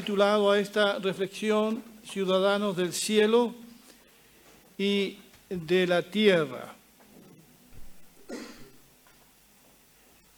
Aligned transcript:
titulado 0.00 0.50
a 0.50 0.58
esta 0.58 0.98
reflexión 0.98 1.82
Ciudadanos 2.10 2.74
del 2.74 2.94
Cielo 2.94 3.54
y 4.78 5.18
de 5.50 5.86
la 5.86 6.00
Tierra. 6.00 6.74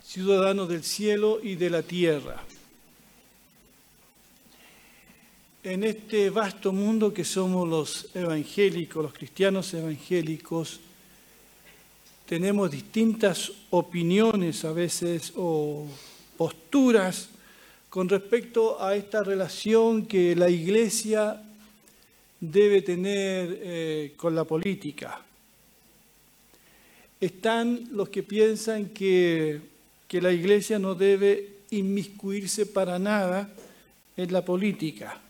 Ciudadanos 0.02 0.68
del 0.68 0.82
Cielo 0.82 1.38
y 1.40 1.54
de 1.54 1.70
la 1.70 1.82
Tierra. 1.82 2.42
En 5.62 5.84
este 5.84 6.28
vasto 6.30 6.72
mundo 6.72 7.14
que 7.14 7.24
somos 7.24 7.68
los 7.68 8.16
evangélicos, 8.16 9.00
los 9.00 9.12
cristianos 9.12 9.72
evangélicos, 9.74 10.80
tenemos 12.26 12.68
distintas 12.68 13.52
opiniones 13.70 14.64
a 14.64 14.72
veces 14.72 15.32
o 15.36 15.86
posturas 16.36 17.28
con 17.92 18.08
respecto 18.08 18.82
a 18.82 18.96
esta 18.96 19.22
relación 19.22 20.06
que 20.06 20.34
la 20.34 20.48
Iglesia 20.48 21.42
debe 22.40 22.80
tener 22.80 23.60
eh, 23.60 24.14
con 24.16 24.34
la 24.34 24.44
política. 24.44 25.20
Están 27.20 27.88
los 27.90 28.08
que 28.08 28.22
piensan 28.22 28.86
que, 28.86 29.60
que 30.08 30.22
la 30.22 30.32
Iglesia 30.32 30.78
no 30.78 30.94
debe 30.94 31.56
inmiscuirse 31.68 32.64
para 32.64 32.98
nada 32.98 33.50
en 34.16 34.32
la 34.32 34.42
política, 34.42 35.20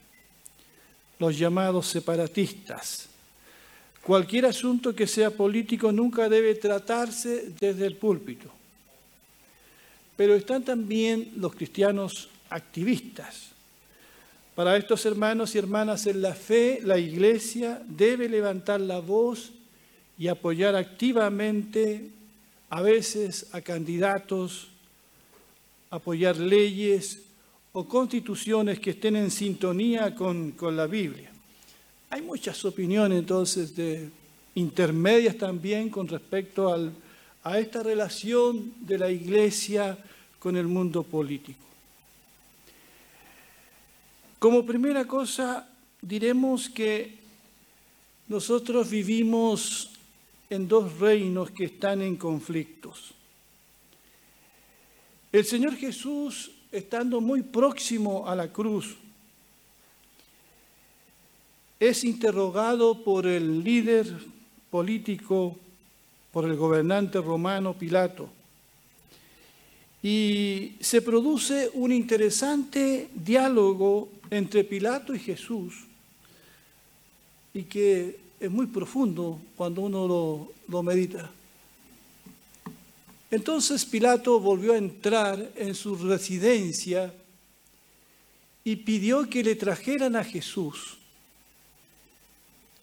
los 1.18 1.36
llamados 1.36 1.88
separatistas. 1.88 3.08
Cualquier 4.04 4.46
asunto 4.46 4.94
que 4.94 5.08
sea 5.08 5.32
político 5.32 5.90
nunca 5.90 6.28
debe 6.28 6.54
tratarse 6.54 7.54
desde 7.58 7.86
el 7.86 7.96
púlpito. 7.96 8.52
Pero 10.16 10.36
están 10.36 10.64
también 10.64 11.32
los 11.38 11.56
cristianos 11.56 12.28
activistas. 12.52 13.52
Para 14.54 14.76
estos 14.76 15.06
hermanos 15.06 15.54
y 15.54 15.58
hermanas 15.58 16.06
en 16.06 16.20
la 16.20 16.34
fe, 16.34 16.80
la 16.82 16.98
Iglesia 16.98 17.82
debe 17.86 18.28
levantar 18.28 18.80
la 18.80 19.00
voz 19.00 19.50
y 20.18 20.28
apoyar 20.28 20.76
activamente 20.76 22.10
a 22.68 22.82
veces 22.82 23.48
a 23.52 23.62
candidatos, 23.62 24.68
apoyar 25.90 26.36
leyes 26.36 27.22
o 27.72 27.88
constituciones 27.88 28.78
que 28.78 28.90
estén 28.90 29.16
en 29.16 29.30
sintonía 29.30 30.14
con, 30.14 30.54
la 30.76 30.86
Biblia. 30.86 31.30
Hay 32.10 32.20
muchas 32.20 32.62
opiniones 32.66 33.18
entonces 33.18 33.74
de 33.74 34.10
intermedias 34.54 35.36
también 35.38 35.88
con 35.88 36.06
respecto 36.06 36.92
a 37.42 37.58
esta 37.58 37.82
relación 37.82 38.74
de 38.80 38.98
la 38.98 39.10
Iglesia 39.10 39.96
con 40.38 40.56
el 40.58 40.66
mundo 40.66 41.02
político. 41.02 41.71
Como 44.42 44.66
primera 44.66 45.06
cosa, 45.06 45.70
diremos 46.00 46.68
que 46.68 47.14
nosotros 48.26 48.90
vivimos 48.90 49.92
en 50.50 50.66
dos 50.66 50.98
reinos 50.98 51.52
que 51.52 51.66
están 51.66 52.02
en 52.02 52.16
conflictos. 52.16 53.14
El 55.30 55.44
Señor 55.44 55.76
Jesús, 55.76 56.50
estando 56.72 57.20
muy 57.20 57.42
próximo 57.42 58.26
a 58.26 58.34
la 58.34 58.52
cruz, 58.52 58.96
es 61.78 62.02
interrogado 62.02 63.04
por 63.04 63.28
el 63.28 63.62
líder 63.62 64.12
político, 64.70 65.56
por 66.32 66.46
el 66.46 66.56
gobernante 66.56 67.20
romano 67.20 67.74
Pilato 67.74 68.28
y 70.02 70.72
se 70.80 71.00
produce 71.00 71.70
un 71.74 71.92
interesante 71.92 73.08
diálogo 73.14 74.08
entre 74.32 74.64
Pilato 74.64 75.14
y 75.14 75.18
Jesús, 75.18 75.74
y 77.52 77.64
que 77.64 78.18
es 78.40 78.50
muy 78.50 78.66
profundo 78.66 79.38
cuando 79.56 79.82
uno 79.82 80.08
lo, 80.08 80.52
lo 80.68 80.82
medita. 80.82 81.30
Entonces 83.30 83.84
Pilato 83.84 84.40
volvió 84.40 84.72
a 84.72 84.78
entrar 84.78 85.52
en 85.54 85.74
su 85.74 85.96
residencia 85.96 87.12
y 88.64 88.76
pidió 88.76 89.28
que 89.28 89.44
le 89.44 89.54
trajeran 89.54 90.16
a 90.16 90.24
Jesús. 90.24 90.96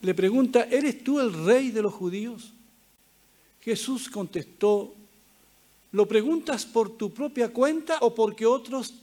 Le 0.01 0.13
pregunta, 0.13 0.67
¿eres 0.69 1.03
tú 1.03 1.19
el 1.19 1.33
rey 1.45 1.71
de 1.71 1.81
los 1.81 1.93
judíos? 1.93 2.53
Jesús 3.61 4.07
contestó, 4.07 4.93
¿Lo 5.91 6.07
preguntas 6.07 6.65
por 6.65 6.95
tu 6.95 7.11
propia 7.11 7.51
cuenta 7.51 7.97
o 8.01 8.13
porque 8.13 8.45
otros 8.45 8.93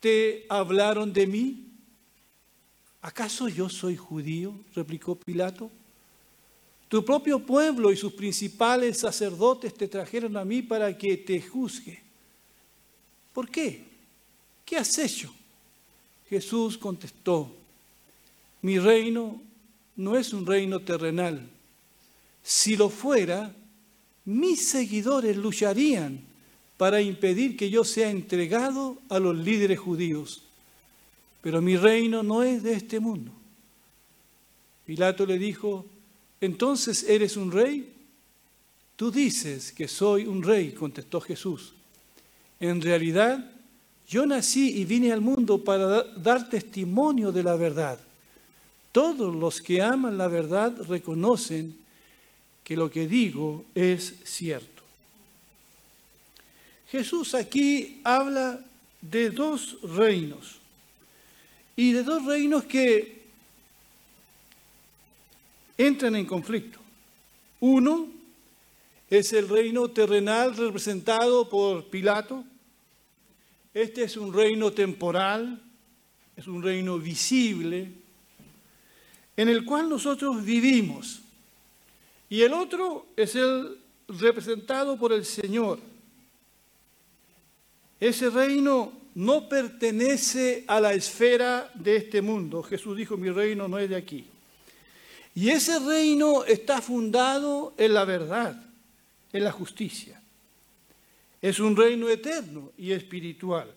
te 0.00 0.46
hablaron 0.48 1.12
de 1.12 1.26
mí? 1.26 1.71
¿Acaso 3.02 3.48
yo 3.48 3.68
soy 3.68 3.96
judío? 3.96 4.54
replicó 4.74 5.16
Pilato. 5.16 5.70
Tu 6.88 7.04
propio 7.04 7.44
pueblo 7.44 7.90
y 7.90 7.96
sus 7.96 8.12
principales 8.12 8.98
sacerdotes 8.98 9.74
te 9.74 9.88
trajeron 9.88 10.36
a 10.36 10.44
mí 10.44 10.62
para 10.62 10.96
que 10.96 11.16
te 11.16 11.40
juzgue. 11.40 12.00
¿Por 13.32 13.50
qué? 13.50 13.82
¿Qué 14.64 14.76
has 14.76 14.96
hecho? 14.98 15.34
Jesús 16.28 16.78
contestó, 16.78 17.54
mi 18.62 18.78
reino 18.78 19.40
no 19.96 20.16
es 20.16 20.32
un 20.32 20.46
reino 20.46 20.80
terrenal. 20.80 21.48
Si 22.42 22.76
lo 22.76 22.88
fuera, 22.88 23.54
mis 24.24 24.68
seguidores 24.68 25.36
lucharían 25.36 26.20
para 26.76 27.00
impedir 27.00 27.56
que 27.56 27.70
yo 27.70 27.84
sea 27.84 28.10
entregado 28.10 28.98
a 29.08 29.18
los 29.18 29.36
líderes 29.36 29.78
judíos. 29.78 30.42
Pero 31.42 31.60
mi 31.60 31.76
reino 31.76 32.22
no 32.22 32.42
es 32.42 32.62
de 32.62 32.72
este 32.72 33.00
mundo. 33.00 33.32
Pilato 34.86 35.26
le 35.26 35.38
dijo, 35.38 35.84
entonces 36.40 37.02
eres 37.02 37.36
un 37.36 37.50
rey. 37.50 37.92
Tú 38.96 39.10
dices 39.10 39.72
que 39.72 39.88
soy 39.88 40.26
un 40.26 40.42
rey, 40.42 40.72
contestó 40.72 41.20
Jesús. 41.20 41.74
En 42.60 42.80
realidad, 42.80 43.44
yo 44.08 44.24
nací 44.24 44.80
y 44.80 44.84
vine 44.84 45.12
al 45.12 45.20
mundo 45.20 45.62
para 45.64 46.04
dar 46.14 46.48
testimonio 46.48 47.32
de 47.32 47.42
la 47.42 47.56
verdad. 47.56 47.98
Todos 48.92 49.34
los 49.34 49.60
que 49.60 49.82
aman 49.82 50.16
la 50.16 50.28
verdad 50.28 50.76
reconocen 50.88 51.76
que 52.62 52.76
lo 52.76 52.88
que 52.88 53.08
digo 53.08 53.64
es 53.74 54.14
cierto. 54.22 54.82
Jesús 56.88 57.34
aquí 57.34 58.00
habla 58.04 58.60
de 59.00 59.30
dos 59.30 59.78
reinos 59.82 60.61
y 61.76 61.92
de 61.92 62.02
dos 62.02 62.24
reinos 62.24 62.64
que 62.64 63.22
entran 65.78 66.16
en 66.16 66.26
conflicto. 66.26 66.78
Uno 67.60 68.08
es 69.08 69.32
el 69.32 69.48
reino 69.48 69.88
terrenal 69.90 70.56
representado 70.56 71.48
por 71.48 71.86
Pilato. 71.86 72.44
Este 73.74 74.04
es 74.04 74.16
un 74.16 74.32
reino 74.32 74.72
temporal, 74.72 75.62
es 76.36 76.46
un 76.46 76.62
reino 76.62 76.98
visible, 76.98 77.90
en 79.36 79.48
el 79.48 79.64
cual 79.64 79.88
nosotros 79.88 80.44
vivimos. 80.44 81.20
Y 82.28 82.42
el 82.42 82.52
otro 82.52 83.06
es 83.16 83.34
el 83.34 83.78
representado 84.08 84.98
por 84.98 85.12
el 85.12 85.24
Señor. 85.24 85.78
Ese 88.00 88.30
reino 88.30 89.01
no 89.14 89.48
pertenece 89.48 90.64
a 90.66 90.80
la 90.80 90.94
esfera 90.94 91.70
de 91.74 91.96
este 91.96 92.22
mundo. 92.22 92.62
Jesús 92.62 92.96
dijo, 92.96 93.16
mi 93.16 93.30
reino 93.30 93.68
no 93.68 93.78
es 93.78 93.88
de 93.88 93.96
aquí. 93.96 94.26
Y 95.34 95.50
ese 95.50 95.78
reino 95.78 96.44
está 96.44 96.80
fundado 96.80 97.74
en 97.76 97.94
la 97.94 98.04
verdad, 98.04 98.62
en 99.32 99.44
la 99.44 99.52
justicia. 99.52 100.20
Es 101.40 101.58
un 101.58 101.76
reino 101.76 102.08
eterno 102.08 102.72
y 102.76 102.92
espiritual. 102.92 103.72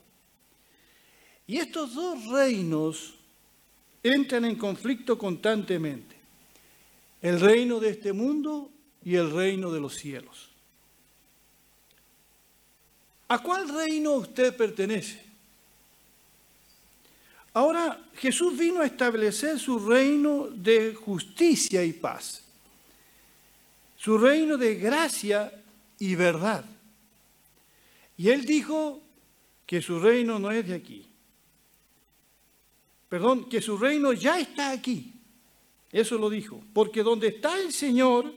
Y 1.47 1.57
estos 1.57 1.93
dos 1.93 2.25
reinos 2.27 3.15
entran 4.03 4.45
en 4.45 4.55
conflicto 4.55 5.17
constantemente 5.17 6.15
el 7.21 7.39
reino 7.39 7.79
de 7.79 7.89
este 7.89 8.13
mundo 8.13 8.69
y 9.03 9.15
el 9.15 9.31
reino 9.31 9.71
de 9.71 9.79
los 9.79 9.95
cielos. 9.95 10.49
¿A 13.27 13.41
cuál 13.41 13.67
reino 13.69 14.13
usted 14.13 14.55
pertenece? 14.55 15.24
Ahora 17.55 18.09
Jesús 18.15 18.57
vino 18.57 18.81
a 18.81 18.85
establecer 18.85 19.57
su 19.57 19.79
reino 19.79 20.49
de 20.49 20.93
justicia 20.93 21.85
y 21.85 21.93
paz, 21.93 22.43
su 23.95 24.17
reino 24.17 24.57
de 24.57 24.75
gracia 24.75 25.63
y 25.97 26.15
verdad. 26.15 26.65
Y 28.17 28.27
él 28.27 28.45
dijo 28.45 29.01
que 29.65 29.81
su 29.81 30.01
reino 30.01 30.37
no 30.37 30.51
es 30.51 30.67
de 30.67 30.75
aquí. 30.75 31.07
Perdón, 33.07 33.47
que 33.47 33.61
su 33.61 33.77
reino 33.77 34.11
ya 34.11 34.37
está 34.37 34.71
aquí. 34.71 35.13
Eso 35.93 36.17
lo 36.17 36.29
dijo. 36.29 36.61
Porque 36.73 37.03
donde 37.03 37.29
está 37.29 37.57
el 37.57 37.71
Señor 37.71 38.33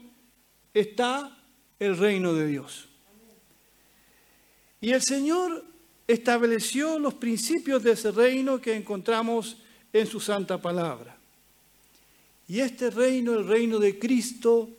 está 0.73 1.37
el 1.81 1.97
reino 1.97 2.35
de 2.35 2.47
Dios. 2.47 2.89
Y 4.81 4.93
el 4.93 5.03
Señor 5.03 5.65
estableció 6.09 6.99
los 6.99 7.15
principios 7.15 7.83
de 7.83 7.93
ese 7.93 8.11
reino 8.11 8.61
que 8.61 8.75
encontramos 8.75 9.59
en 9.93 10.07
su 10.07 10.19
santa 10.19 10.61
palabra. 10.61 11.17
Y 12.49 12.61
este 12.61 12.91
reino, 12.91 13.35
el 13.35 13.47
reino 13.47 13.79
de 13.79 13.99
Cristo, 13.99 14.71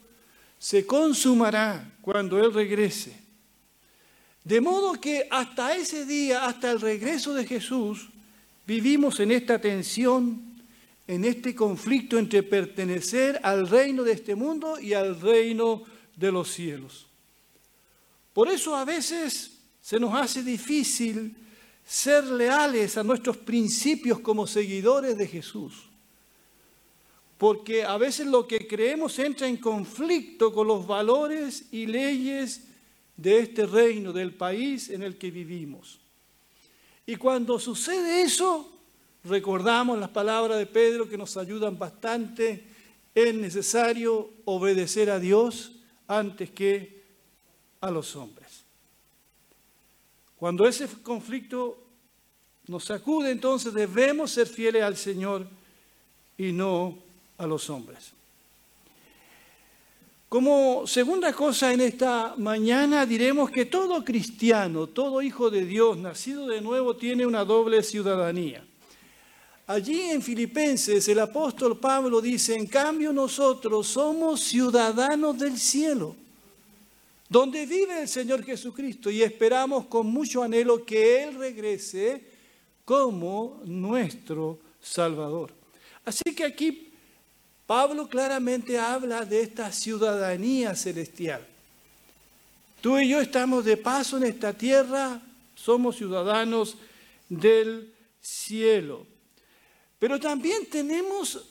se 0.58 0.88
consumará 0.88 1.94
cuando 2.02 2.44
Él 2.44 2.52
regrese. 2.52 3.16
De 4.44 4.60
modo 4.60 5.00
que 5.00 5.28
hasta 5.30 5.76
ese 5.76 6.06
día, 6.06 6.46
hasta 6.46 6.72
el 6.72 6.82
regreso 6.82 7.36
de 7.36 7.46
Jesús, 7.46 8.10
vivimos 8.66 9.20
en 9.20 9.32
esta 9.32 9.62
tensión, 9.62 10.42
en 11.06 11.26
este 11.26 11.54
conflicto 11.54 12.18
entre 12.18 12.42
pertenecer 12.42 13.40
al 13.44 13.70
reino 13.70 14.04
de 14.04 14.14
este 14.14 14.34
mundo 14.34 14.80
y 14.80 14.94
al 14.94 15.22
reino 15.22 15.84
de 16.16 16.32
los 16.32 16.52
cielos. 16.52 17.06
Por 18.34 18.50
eso 18.50 18.76
a 18.76 18.86
veces 18.86 19.59
se 19.82 20.00
nos 20.00 20.14
hace 20.14 20.44
difícil 20.44 21.36
ser 21.86 22.26
leales 22.26 22.98
a 22.98 23.04
nuestros 23.04 23.38
principios 23.38 24.20
como 24.20 24.46
seguidores 24.46 25.18
de 25.18 25.28
Jesús 25.28 25.90
porque 27.40 27.86
a 27.86 27.98
veces 27.98 28.28
lo 28.28 28.46
que 28.46 28.68
creemos 28.68 29.18
entra 29.18 29.48
en 29.48 29.56
conflicto 29.56 30.52
con 30.52 30.68
los 30.68 30.86
valores 30.86 31.68
y 31.72 31.86
leyes 31.86 32.66
de 33.16 33.40
este 33.40 33.66
reino, 33.66 34.12
del 34.12 34.34
país 34.34 34.90
en 34.90 35.04
el 35.04 35.18
que 35.18 35.32
vivimos. 35.32 36.02
Y 37.06 37.16
cuando 37.16 37.58
sucede 37.58 38.24
eso, 38.24 38.70
recordamos 39.24 39.98
las 39.98 40.10
palabras 40.10 40.58
de 40.58 40.66
Pedro 40.66 41.08
que 41.08 41.18
nos 41.18 41.38
ayudan 41.38 41.80
bastante, 41.80 42.66
es 43.16 43.34
necesario 43.34 44.30
obedecer 44.44 45.10
a 45.10 45.18
Dios 45.18 45.72
antes 46.10 46.50
que 46.50 47.04
a 47.80 47.90
los 47.90 48.18
hombres. 48.18 48.49
Cuando 50.40 50.66
ese 50.66 50.88
conflicto 51.04 51.78
nos 52.68 52.86
sacude, 52.86 53.32
entonces 53.32 53.74
debemos 53.74 54.32
ser 54.32 54.48
fieles 54.48 54.84
al 54.84 54.96
Señor 54.96 55.46
y 56.38 56.54
no 56.54 56.98
a 57.38 57.46
los 57.46 57.70
hombres. 57.70 58.14
Como 60.30 60.88
segunda 60.88 61.34
cosa 61.34 61.74
en 61.74 61.82
esta 61.82 62.36
mañana 62.38 63.06
diremos 63.06 63.50
que 63.50 63.66
todo 63.66 64.06
cristiano, 64.06 64.88
todo 64.88 65.22
hijo 65.22 65.50
de 65.50 65.66
Dios, 65.66 65.98
nacido 65.98 66.48
de 66.48 66.62
nuevo, 66.62 66.96
tiene 66.96 67.26
una 67.26 67.44
doble 67.44 67.84
ciudadanía. 67.84 68.64
Allí 69.66 70.02
en 70.02 70.22
Filipenses 70.22 71.08
el 71.10 71.20
apóstol 71.20 71.78
Pablo 71.80 72.22
dice, 72.22 72.56
en 72.56 72.68
cambio 72.68 73.12
nosotros 73.12 73.88
somos 73.88 74.42
ciudadanos 74.42 75.38
del 75.38 75.58
cielo, 75.58 76.16
donde 77.30 77.68
vive 77.68 78.02
el 78.02 78.08
Señor 78.08 78.44
Jesucristo 78.44 79.12
y 79.12 79.22
esperamos 79.22 79.86
con 79.86 80.08
mucho 80.08 80.42
anhelo 80.42 80.84
que 80.84 81.24
Él 81.24 81.36
regrese 81.36 82.24
como 82.84 83.62
nuestro 83.66 84.60
Salvador. 84.82 85.54
Así 86.04 86.34
que 86.36 86.44
aquí 86.44 86.92
Pablo 87.68 88.10
claramente 88.10 88.80
habla 88.80 89.24
de 89.26 89.42
esta 89.42 89.72
ciudadanía 89.72 90.76
celestial. 90.76 91.46
Tú 92.82 92.98
y 92.98 93.10
yo 93.10 93.22
estamos 93.22 93.64
de 93.64 93.78
paso 93.78 94.18
en 94.18 94.24
esta 94.24 94.54
tierra, 94.54 95.22
somos 95.54 95.98
ciudadanos 95.98 96.78
del 97.28 97.94
cielo. 98.20 99.06
Pero 100.00 100.20
también 100.20 100.66
tenemos 100.66 101.46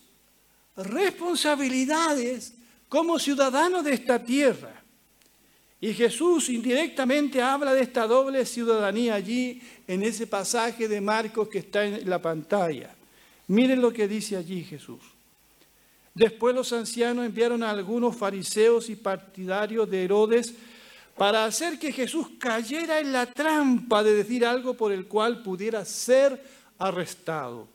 responsabilidades 0.76 2.54
como 2.88 3.18
ciudadanos 3.20 3.84
de 3.84 3.94
esta 3.94 4.24
tierra. 4.24 4.82
Y 5.80 5.94
Jesús 5.94 6.48
indirectamente 6.48 7.40
habla 7.40 7.72
de 7.72 7.82
esta 7.82 8.06
doble 8.06 8.44
ciudadanía 8.44 9.14
allí 9.14 9.62
en 9.86 10.02
ese 10.02 10.26
pasaje 10.26 10.88
de 10.88 11.00
Marcos 11.00 11.48
que 11.48 11.58
está 11.58 11.84
en 11.84 12.08
la 12.08 12.20
pantalla. 12.20 12.96
Miren 13.46 13.80
lo 13.80 13.92
que 13.92 14.08
dice 14.08 14.36
allí 14.36 14.64
Jesús. 14.64 15.00
Después 16.14 16.52
los 16.52 16.72
ancianos 16.72 17.24
enviaron 17.24 17.62
a 17.62 17.70
algunos 17.70 18.16
fariseos 18.16 18.90
y 18.90 18.96
partidarios 18.96 19.88
de 19.88 20.04
Herodes 20.04 20.52
para 21.16 21.44
hacer 21.44 21.78
que 21.78 21.92
Jesús 21.92 22.26
cayera 22.40 22.98
en 22.98 23.12
la 23.12 23.26
trampa 23.26 24.02
de 24.02 24.14
decir 24.14 24.44
algo 24.44 24.74
por 24.74 24.90
el 24.90 25.06
cual 25.06 25.44
pudiera 25.44 25.84
ser 25.84 26.42
arrestado. 26.78 27.68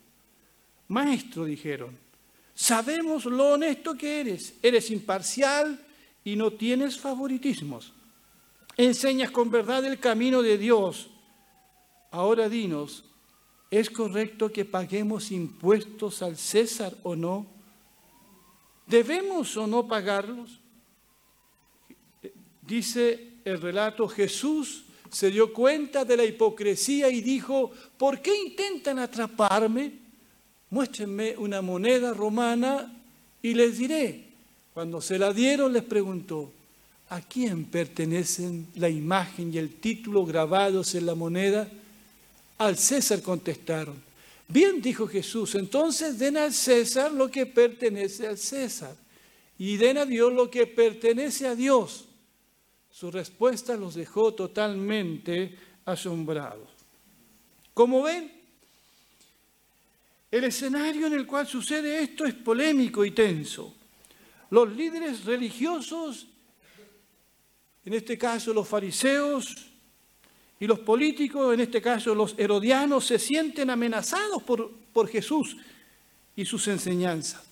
Maestro, 0.89 1.45
dijeron, 1.45 1.97
sabemos 2.53 3.23
lo 3.25 3.53
honesto 3.53 3.95
que 3.95 4.19
eres, 4.19 4.55
eres 4.61 4.91
imparcial 4.91 5.79
y 6.25 6.35
no 6.35 6.51
tienes 6.51 6.97
favoritismos. 6.99 7.92
Enseñas 8.77 9.31
con 9.31 9.51
verdad 9.51 9.85
el 9.85 9.99
camino 9.99 10.41
de 10.41 10.57
Dios. 10.57 11.09
Ahora 12.11 12.49
dinos, 12.49 13.03
¿es 13.69 13.89
correcto 13.89 14.51
que 14.51 14.65
paguemos 14.65 15.31
impuestos 15.31 16.21
al 16.21 16.37
César 16.37 16.93
o 17.03 17.15
no? 17.15 17.45
¿Debemos 18.87 19.55
o 19.57 19.67
no 19.67 19.87
pagarlos? 19.87 20.59
Dice 22.61 23.33
el 23.45 23.61
relato, 23.61 24.07
Jesús 24.07 24.85
se 25.09 25.29
dio 25.29 25.53
cuenta 25.53 26.05
de 26.05 26.17
la 26.17 26.25
hipocresía 26.25 27.09
y 27.09 27.21
dijo, 27.21 27.71
¿por 27.97 28.21
qué 28.21 28.35
intentan 28.35 28.99
atraparme? 28.99 29.99
Muéstrenme 30.71 31.35
una 31.37 31.61
moneda 31.61 32.13
romana 32.13 32.91
y 33.41 33.53
les 33.53 33.77
diré. 33.77 34.25
Cuando 34.73 35.01
se 35.01 35.19
la 35.19 35.31
dieron 35.31 35.71
les 35.71 35.83
preguntó, 35.83 36.51
¿a 37.13 37.21
quién 37.21 37.65
pertenecen 37.65 38.67
la 38.75 38.89
imagen 38.89 39.53
y 39.53 39.59
el 39.59 39.75
título 39.75 40.25
grabados 40.25 40.95
en 40.95 41.05
la 41.05 41.13
moneda? 41.13 41.69
Al 42.57 42.75
César 42.75 43.21
contestaron. 43.21 44.01
Bien, 44.47 44.81
dijo 44.81 45.07
Jesús, 45.07 45.53
entonces 45.53 46.17
den 46.17 46.37
al 46.37 46.51
César 46.51 47.11
lo 47.11 47.29
que 47.29 47.45
pertenece 47.45 48.27
al 48.27 48.39
César 48.39 48.95
y 49.59 49.77
den 49.77 49.99
a 49.99 50.05
Dios 50.05 50.33
lo 50.33 50.49
que 50.49 50.65
pertenece 50.65 51.45
a 51.45 51.55
Dios. 51.55 52.05
Su 52.91 53.11
respuesta 53.11 53.75
los 53.75 53.93
dejó 53.93 54.33
totalmente 54.33 55.55
asombrados. 55.85 56.69
Como 57.75 58.01
ven, 58.01 58.31
el 60.31 60.43
escenario 60.45 61.05
en 61.05 61.13
el 61.13 61.27
cual 61.27 61.45
sucede 61.45 62.01
esto 62.01 62.25
es 62.25 62.33
polémico 62.33 63.05
y 63.05 63.11
tenso. 63.11 63.71
Los 64.49 64.75
líderes 64.75 65.25
religiosos, 65.25 66.27
en 67.85 67.93
este 67.93 68.17
caso 68.17 68.53
los 68.53 68.67
fariseos, 68.67 69.73
y 70.59 70.67
los 70.67 70.79
políticos, 70.79 71.53
en 71.53 71.59
este 71.59 71.81
caso 71.81 72.15
los 72.15 72.35
herodianos, 72.37 73.05
se 73.05 73.19
sienten 73.19 73.69
amenazados 73.69 74.41
por, 74.43 74.71
por 74.93 75.09
Jesús 75.09 75.57
y 76.35 76.45
sus 76.45 76.67
enseñanzas. 76.69 77.43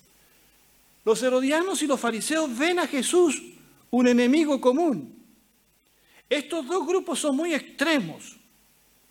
Los 1.04 1.22
herodianos 1.22 1.82
y 1.82 1.86
los 1.86 2.00
fariseos 2.00 2.56
ven 2.56 2.78
a 2.78 2.86
Jesús 2.86 3.42
un 3.90 4.08
enemigo 4.08 4.60
común. 4.60 5.14
Estos 6.28 6.66
dos 6.66 6.86
grupos 6.86 7.18
son 7.18 7.36
muy 7.36 7.52
extremos. 7.52 8.38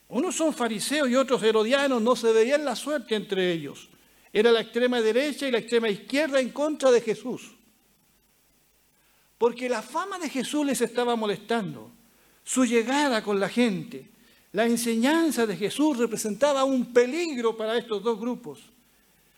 Unos 0.08 0.36
son 0.36 0.54
fariseos 0.54 1.08
y 1.10 1.16
otros 1.16 1.44
herodianos, 1.44 2.02
no 2.02 2.16
se 2.16 2.34
veían 2.34 2.66
la 2.66 2.76
suerte 2.76 3.16
entre 3.16 3.52
ellos. 3.52 3.88
Era 4.34 4.52
la 4.52 4.62
extrema 4.62 5.00
derecha 5.00 5.48
y 5.48 5.52
la 5.52 5.60
extrema 5.60 5.90
izquierda 5.90 6.40
en 6.40 6.50
contra 6.50 6.90
de 6.90 7.02
Jesús. 7.02 7.52
Porque 9.42 9.68
la 9.68 9.82
fama 9.82 10.20
de 10.20 10.30
Jesús 10.30 10.64
les 10.64 10.82
estaba 10.82 11.16
molestando 11.16 11.90
su 12.44 12.64
llegada 12.64 13.24
con 13.24 13.40
la 13.40 13.50
gente, 13.50 14.08
la 14.52 14.68
enseñanza 14.68 15.48
de 15.48 15.58
Jesús 15.58 15.98
representaba 15.98 16.64
un 16.64 16.94
peligro 16.94 17.58
para 17.58 17.76
estos 17.76 18.04
dos 18.04 18.20
grupos. 18.20 18.60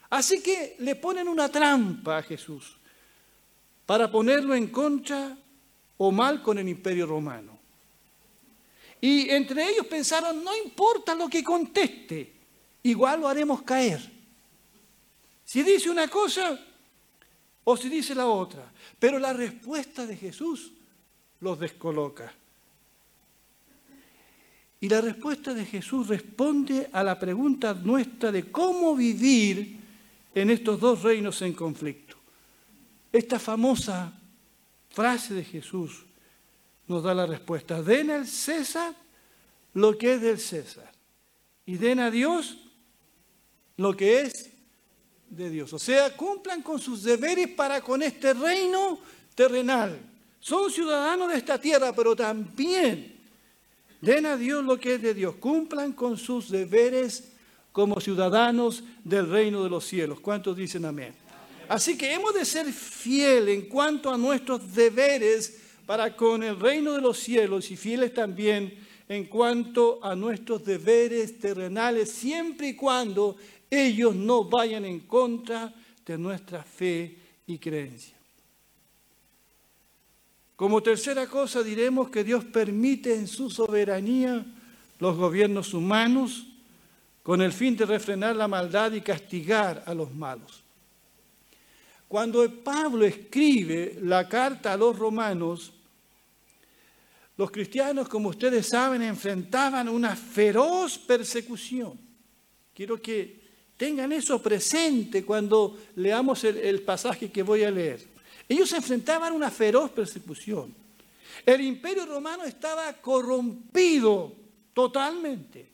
Así 0.09 0.43
que 0.43 0.75
le 0.79 0.95
ponen 0.95 1.29
una 1.29 1.47
trampa 1.47 2.17
a 2.17 2.21
Jesús 2.21 2.75
para 3.85 4.11
ponerlo 4.11 4.53
en 4.53 4.67
contra 4.67 5.37
o 5.95 6.11
mal 6.11 6.41
con 6.41 6.57
el 6.57 6.67
imperio 6.67 7.05
romano. 7.05 7.57
Y 8.99 9.29
entre 9.29 9.69
ellos 9.69 9.85
pensaron, 9.85 10.43
no 10.43 10.53
importa 10.65 11.15
lo 11.15 11.29
que 11.29 11.41
conteste, 11.41 12.29
igual 12.83 13.21
lo 13.21 13.29
haremos 13.29 13.61
caer. 13.61 14.01
Si 15.45 15.63
dice 15.63 15.89
una 15.89 16.09
cosa 16.09 16.59
o 17.63 17.77
si 17.77 17.89
dice 17.89 18.15
la 18.15 18.27
otra. 18.27 18.71
Pero 18.99 19.19
la 19.19 19.33
respuesta 19.33 20.05
de 20.05 20.17
Jesús 20.17 20.71
los 21.39 21.59
descoloca. 21.59 22.33
Y 24.79 24.89
la 24.89 24.99
respuesta 24.99 25.53
de 25.53 25.65
Jesús 25.65 26.07
responde 26.07 26.89
a 26.91 27.03
la 27.03 27.17
pregunta 27.17 27.73
nuestra 27.73 28.31
de 28.31 28.51
cómo 28.51 28.95
vivir 28.95 29.79
en 30.35 30.49
estos 30.49 30.79
dos 30.79 31.03
reinos 31.03 31.41
en 31.41 31.53
conflicto. 31.53 32.17
Esta 33.11 33.39
famosa 33.39 34.11
frase 34.89 35.33
de 35.33 35.43
Jesús 35.43 36.05
nos 36.87 37.03
da 37.03 37.13
la 37.13 37.25
respuesta. 37.25 37.81
Den 37.81 38.11
al 38.11 38.27
César 38.27 38.93
lo 39.73 39.97
que 39.97 40.15
es 40.15 40.21
del 40.21 40.39
César 40.39 40.91
y 41.65 41.77
den 41.77 41.99
a 41.99 42.11
Dios 42.11 42.57
lo 43.77 43.95
que 43.95 44.21
es 44.21 44.52
de 45.35 45.49
Dios. 45.49 45.73
O 45.73 45.79
sea, 45.79 46.15
cumplan 46.15 46.61
con 46.61 46.79
sus 46.79 47.03
deberes 47.03 47.49
para 47.49 47.81
con 47.81 48.01
este 48.01 48.33
reino 48.33 48.99
terrenal. 49.35 49.99
Son 50.39 50.71
ciudadanos 50.71 51.31
de 51.31 51.37
esta 51.37 51.59
tierra, 51.59 51.93
pero 51.93 52.15
también 52.15 53.13
Den 54.03 54.25
a 54.25 54.35
Dios 54.35 54.65
lo 54.65 54.77
que 54.77 54.95
es 54.95 55.01
de 55.01 55.13
Dios. 55.13 55.35
Cumplan 55.35 55.93
con 55.93 56.17
sus 56.17 56.49
deberes 56.49 57.31
como 57.71 58.01
ciudadanos 58.01 58.83
del 59.01 59.29
reino 59.29 59.63
de 59.63 59.69
los 59.69 59.85
cielos. 59.85 60.19
¿Cuántos 60.19 60.57
dicen 60.57 60.83
amén? 60.83 61.13
Así 61.69 61.97
que 61.97 62.13
hemos 62.13 62.33
de 62.33 62.43
ser 62.43 62.65
fieles 62.73 63.55
en 63.57 63.69
cuanto 63.69 64.13
a 64.13 64.17
nuestros 64.17 64.75
deberes 64.75 65.57
para 65.85 66.17
con 66.17 66.43
el 66.43 66.59
reino 66.59 66.91
de 66.91 66.99
los 66.99 67.17
cielos 67.17 67.71
y 67.71 67.77
fieles 67.77 68.13
también 68.13 68.77
en 69.07 69.23
cuanto 69.27 70.03
a 70.03 70.17
nuestros 70.17 70.65
deberes 70.65 71.39
terrenales, 71.39 72.11
siempre 72.11 72.67
y 72.67 72.75
cuando 72.75 73.37
ellos 73.73 74.15
no 74.15 74.43
vayan 74.43 74.85
en 74.85 75.01
contra 75.01 75.73
de 76.05 76.17
nuestra 76.17 76.63
fe 76.63 77.17
y 77.47 77.57
creencia. 77.57 78.15
Como 80.55 80.83
tercera 80.83 81.27
cosa 81.27 81.63
diremos 81.63 82.09
que 82.09 82.23
Dios 82.23 82.45
permite 82.45 83.15
en 83.15 83.27
su 83.27 83.49
soberanía 83.49 84.45
los 84.99 85.17
gobiernos 85.17 85.73
humanos 85.73 86.47
con 87.23 87.41
el 87.41 87.51
fin 87.51 87.75
de 87.75 87.85
refrenar 87.85 88.35
la 88.35 88.47
maldad 88.47 88.91
y 88.91 89.01
castigar 89.01 89.83
a 89.85 89.93
los 89.93 90.13
malos. 90.13 90.63
Cuando 92.07 92.47
Pablo 92.63 93.05
escribe 93.05 93.97
la 94.01 94.29
carta 94.29 94.73
a 94.73 94.77
los 94.77 94.97
romanos, 94.97 95.73
los 97.35 97.49
cristianos, 97.49 98.07
como 98.07 98.29
ustedes 98.29 98.69
saben, 98.69 99.01
enfrentaban 99.01 99.89
una 99.89 100.15
feroz 100.15 100.99
persecución. 100.99 101.99
Quiero 102.75 103.01
que 103.01 103.42
tengan 103.77 104.11
eso 104.11 104.41
presente 104.41 105.25
cuando 105.25 105.77
leamos 105.95 106.43
el, 106.43 106.81
pasaje 106.81 107.31
que 107.31 107.43
voy 107.43 107.63
a 107.63 107.71
leer. 107.71 108.05
Ellos 108.47 108.71
enfrentaban 108.73 109.33
una 109.33 109.49
feroz 109.49 109.91
persecución. 109.91 110.73
El 111.45 111.61
imperio 111.61 112.05
romano 112.05 112.43
estaba 112.43 112.91
corrompido 112.93 114.33
totalmente. 114.73 115.69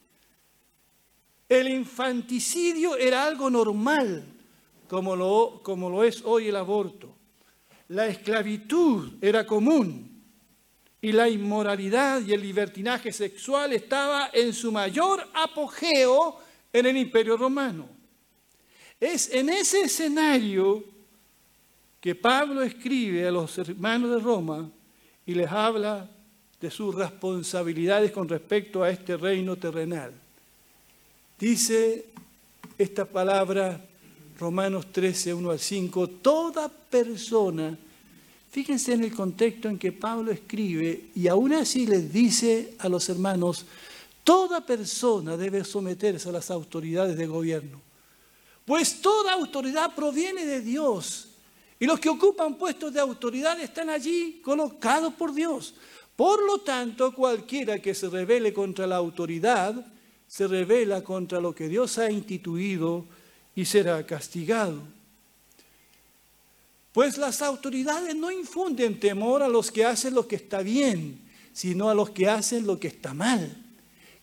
El 1.47 1.67
infanticidio 1.67 2.95
era 2.95 3.25
algo 3.25 3.49
normal, 3.49 4.23
como 4.87 5.15
lo, 5.15 5.61
como 5.63 5.89
lo 5.89 6.03
es 6.03 6.21
hoy 6.23 6.47
el 6.47 6.55
aborto. 6.55 7.15
La 7.89 8.07
esclavitud 8.07 9.13
era 9.21 9.45
común 9.45 10.09
y 11.01 11.11
la 11.11 11.29
inmoralidad 11.29 12.21
y 12.21 12.33
el 12.33 12.41
libertinaje 12.41 13.11
sexual 13.11 13.73
estaba 13.73 14.29
en 14.33 14.53
su 14.53 14.71
mayor 14.71 15.27
apogeo 15.33 16.39
en 16.71 16.85
el 16.85 16.97
imperio 16.97 17.37
romano. 17.37 17.87
Es 18.99 19.29
en 19.31 19.49
ese 19.49 19.81
escenario 19.81 20.83
que 22.01 22.15
Pablo 22.15 22.61
escribe 22.61 23.27
a 23.27 23.31
los 23.31 23.57
hermanos 23.57 24.11
de 24.11 24.19
Roma 24.19 24.69
y 25.25 25.33
les 25.33 25.49
habla 25.49 26.09
de 26.59 26.71
sus 26.71 26.93
responsabilidades 26.93 28.11
con 28.11 28.27
respecto 28.27 28.83
a 28.83 28.89
este 28.89 29.15
reino 29.15 29.55
terrenal. 29.55 30.13
Dice 31.39 32.05
esta 32.77 33.05
palabra, 33.05 33.85
Romanos 34.37 34.91
13, 34.91 35.33
1 35.33 35.51
al 35.51 35.59
5, 35.59 36.07
toda 36.07 36.69
persona, 36.69 37.77
fíjense 38.51 38.93
en 38.93 39.03
el 39.03 39.13
contexto 39.13 39.69
en 39.69 39.77
que 39.77 39.91
Pablo 39.91 40.31
escribe 40.31 41.07
y 41.15 41.27
aún 41.27 41.53
así 41.53 41.85
les 41.85 42.11
dice 42.11 42.73
a 42.79 42.89
los 42.89 43.07
hermanos, 43.09 43.65
toda 44.23 44.61
persona 44.61 45.37
debe 45.37 45.63
someterse 45.63 46.29
a 46.29 46.33
las 46.33 46.51
autoridades 46.51 47.17
de 47.17 47.27
gobierno, 47.27 47.81
pues 48.65 49.01
toda 49.01 49.33
autoridad 49.33 49.95
proviene 49.95 50.45
de 50.45 50.61
Dios 50.61 51.29
y 51.79 51.85
los 51.85 51.99
que 51.99 52.09
ocupan 52.09 52.55
puestos 52.55 52.93
de 52.93 52.99
autoridad 52.99 53.59
están 53.59 53.89
allí 53.89 54.41
colocados 54.43 55.13
por 55.13 55.33
Dios. 55.33 55.73
Por 56.15 56.43
lo 56.43 56.59
tanto, 56.59 57.15
cualquiera 57.15 57.79
que 57.81 57.95
se 57.95 58.09
rebele 58.09 58.51
contra 58.53 58.85
la 58.85 58.97
autoridad, 58.97 59.73
se 60.27 60.47
revela 60.47 61.01
contra 61.01 61.39
lo 61.39 61.55
que 61.55 61.69
Dios 61.69 61.97
ha 61.97 62.11
instituido 62.11 63.05
y 63.55 63.63
será 63.63 64.05
castigado. 64.05 64.81
Pues 66.91 67.17
las 67.17 67.41
autoridades 67.41 68.13
no 68.15 68.29
infunden 68.29 68.99
temor 68.99 69.41
a 69.41 69.47
los 69.47 69.71
que 69.71 69.85
hacen 69.85 70.13
lo 70.13 70.27
que 70.27 70.35
está 70.35 70.61
bien, 70.61 71.21
sino 71.53 71.89
a 71.89 71.93
los 71.93 72.09
que 72.09 72.27
hacen 72.27 72.67
lo 72.67 72.77
que 72.77 72.89
está 72.89 73.13
mal. 73.13 73.55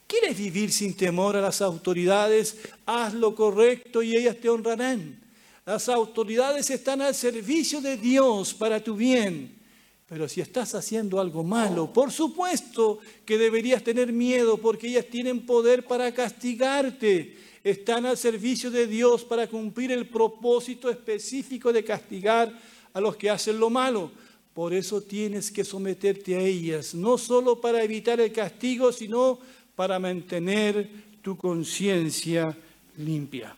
¿Quieres 0.07 0.39
vivir 0.39 0.73
sin 0.73 0.95
temor 0.95 1.37
a 1.37 1.41
las 1.41 1.61
autoridades? 1.61 2.57
Haz 2.87 3.15
lo 3.15 3.35
correcto 3.35 4.03
y 4.03 4.17
ellas 4.17 4.37
te 4.41 4.49
honrarán. 4.49 5.21
Las 5.65 5.89
autoridades 5.89 6.71
están 6.71 7.03
al 7.03 7.15
servicio 7.15 7.81
de 7.81 7.97
Dios 7.97 8.55
para 8.55 8.83
tu 8.83 8.95
bien. 8.95 9.57
Pero 10.09 10.29
si 10.29 10.41
estás 10.41 10.77
haciendo 10.77 11.19
algo 11.19 11.43
malo, 11.43 11.93
por 11.93 12.13
supuesto 12.13 13.01
que 13.25 13.37
deberías 13.37 13.83
tener 13.83 14.13
miedo 14.13 14.57
porque 14.59 14.87
ellas 14.87 15.07
tienen 15.11 15.45
poder 15.45 15.85
para 15.85 16.15
castigarte. 16.15 17.37
Están 17.65 18.07
al 18.07 18.17
servicio 18.17 18.71
de 18.71 18.87
Dios 18.87 19.25
para 19.25 19.49
cumplir 19.49 19.91
el 19.91 20.09
propósito 20.09 20.89
específico 20.89 21.73
de 21.73 21.83
castigar 21.83 22.57
a 22.93 23.01
los 23.01 23.17
que 23.17 23.29
hacen 23.29 23.59
lo 23.59 23.69
malo. 23.69 24.13
Por 24.55 24.73
eso 24.73 25.01
tienes 25.03 25.51
que 25.51 25.65
someterte 25.65 26.37
a 26.37 26.41
ellas, 26.41 26.95
no 26.95 27.19
solo 27.19 27.61
para 27.61 27.83
evitar 27.83 28.21
el 28.21 28.33
castigo, 28.33 28.93
sino 28.93 29.41
para 29.77 29.99
mantener 29.99 30.89
tu 31.23 31.37
conciencia 31.37 32.57
limpia. 32.97 33.55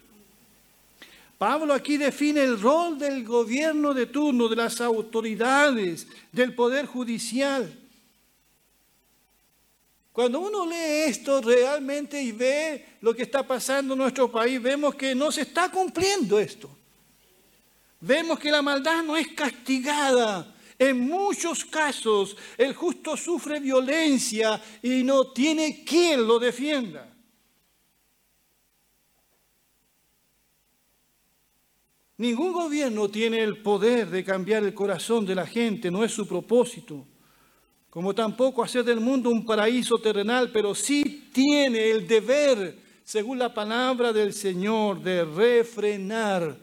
Pablo 1.38 1.72
aquí 1.72 1.96
define 1.96 2.42
el 2.42 2.60
rol 2.60 2.98
del 2.98 3.24
gobierno 3.24 3.94
de 3.94 4.06
turno, 4.06 4.48
de 4.48 4.56
las 4.56 4.80
autoridades, 4.80 6.08
del 6.32 6.52
poder 6.54 6.86
judicial. 6.86 7.72
Cuando 10.12 10.40
uno 10.40 10.66
lee 10.66 11.04
esto 11.06 11.40
realmente 11.40 12.20
y 12.20 12.32
ve 12.32 12.84
lo 13.02 13.14
que 13.14 13.22
está 13.22 13.46
pasando 13.46 13.94
en 13.94 14.00
nuestro 14.00 14.32
país, 14.32 14.60
vemos 14.60 14.96
que 14.96 15.14
no 15.14 15.30
se 15.30 15.42
está 15.42 15.70
cumpliendo 15.70 16.40
esto. 16.40 16.68
Vemos 18.00 18.40
que 18.40 18.50
la 18.50 18.60
maldad 18.60 19.04
no 19.04 19.16
es 19.16 19.28
castigada. 19.28 20.52
En 20.78 21.00
muchos 21.00 21.64
casos 21.64 22.36
el 22.56 22.74
justo 22.74 23.16
sufre 23.16 23.58
violencia 23.58 24.62
y 24.82 25.02
no 25.02 25.32
tiene 25.32 25.82
quien 25.84 26.26
lo 26.26 26.38
defienda. 26.38 27.14
Ningún 32.18 32.52
gobierno 32.52 33.08
tiene 33.08 33.42
el 33.42 33.62
poder 33.62 34.08
de 34.10 34.24
cambiar 34.24 34.64
el 34.64 34.74
corazón 34.74 35.24
de 35.24 35.36
la 35.36 35.46
gente, 35.46 35.90
no 35.90 36.04
es 36.04 36.12
su 36.12 36.26
propósito. 36.26 37.06
Como 37.90 38.14
tampoco 38.14 38.62
hacer 38.62 38.84
del 38.84 39.00
mundo 39.00 39.30
un 39.30 39.46
paraíso 39.46 39.98
terrenal, 39.98 40.50
pero 40.52 40.74
sí 40.74 41.30
tiene 41.32 41.90
el 41.90 42.06
deber, 42.06 42.76
según 43.04 43.38
la 43.38 43.54
palabra 43.54 44.12
del 44.12 44.32
Señor, 44.32 45.00
de 45.00 45.24
refrenar 45.24 46.56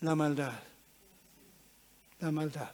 la 0.00 0.14
maldad. 0.14 0.60
La 2.18 2.30
maldad. 2.32 2.70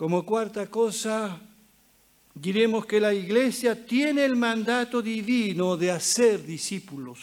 Como 0.00 0.24
cuarta 0.24 0.66
cosa, 0.66 1.38
diremos 2.32 2.86
que 2.86 2.98
la 2.98 3.12
iglesia 3.12 3.84
tiene 3.84 4.24
el 4.24 4.34
mandato 4.34 5.02
divino 5.02 5.76
de 5.76 5.90
hacer 5.90 6.42
discípulos. 6.42 7.18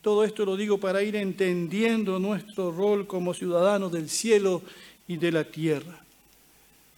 Todo 0.00 0.22
esto 0.22 0.44
lo 0.44 0.56
digo 0.56 0.78
para 0.78 1.02
ir 1.02 1.16
entendiendo 1.16 2.20
nuestro 2.20 2.70
rol 2.70 3.08
como 3.08 3.34
ciudadanos 3.34 3.90
del 3.90 4.08
cielo 4.08 4.62
y 5.08 5.16
de 5.16 5.32
la 5.32 5.42
tierra. 5.42 6.04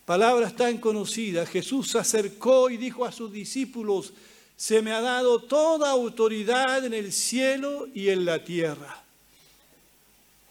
Palabras 0.04 0.54
tan 0.54 0.76
conocidas. 0.76 1.48
Jesús 1.48 1.92
se 1.92 1.98
acercó 1.98 2.68
y 2.68 2.76
dijo 2.76 3.06
a 3.06 3.12
sus 3.12 3.32
discípulos, 3.32 4.12
se 4.58 4.82
me 4.82 4.92
ha 4.92 5.00
dado 5.00 5.40
toda 5.40 5.90
autoridad 5.90 6.84
en 6.84 6.92
el 6.92 7.14
cielo 7.14 7.88
y 7.94 8.10
en 8.10 8.26
la 8.26 8.44
tierra. 8.44 9.04